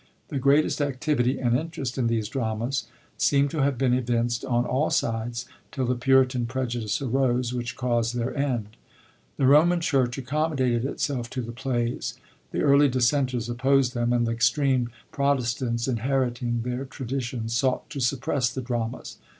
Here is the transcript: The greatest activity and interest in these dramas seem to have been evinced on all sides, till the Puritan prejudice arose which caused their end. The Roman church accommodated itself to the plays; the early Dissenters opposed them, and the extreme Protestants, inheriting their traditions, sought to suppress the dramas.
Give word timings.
The 0.29 0.39
greatest 0.39 0.81
activity 0.81 1.37
and 1.37 1.55
interest 1.55 1.95
in 1.95 2.07
these 2.07 2.27
dramas 2.27 2.87
seem 3.19 3.49
to 3.49 3.61
have 3.61 3.77
been 3.77 3.93
evinced 3.93 4.43
on 4.43 4.65
all 4.65 4.89
sides, 4.89 5.45
till 5.71 5.85
the 5.85 5.93
Puritan 5.93 6.47
prejudice 6.47 7.03
arose 7.03 7.53
which 7.53 7.75
caused 7.77 8.15
their 8.15 8.35
end. 8.35 8.69
The 9.37 9.45
Roman 9.45 9.79
church 9.79 10.17
accommodated 10.17 10.85
itself 10.85 11.29
to 11.29 11.43
the 11.43 11.51
plays; 11.51 12.17
the 12.49 12.61
early 12.61 12.89
Dissenters 12.89 13.47
opposed 13.47 13.93
them, 13.93 14.11
and 14.11 14.25
the 14.25 14.31
extreme 14.31 14.89
Protestants, 15.11 15.87
inheriting 15.87 16.63
their 16.63 16.83
traditions, 16.85 17.53
sought 17.53 17.87
to 17.91 17.99
suppress 17.99 18.49
the 18.49 18.63
dramas. 18.63 19.17